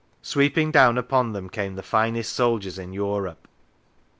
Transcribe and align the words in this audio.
Sweeping 0.23 0.71
down 0.71 0.97
upon 0.97 1.33
them 1.33 1.47
came" 1.47 1.75
the 1.75 1.83
finest 1.83 2.33
soldiers 2.33 2.79
in 2.79 2.91
Europe." 2.91 3.47